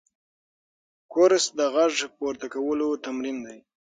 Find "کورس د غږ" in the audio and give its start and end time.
1.11-1.93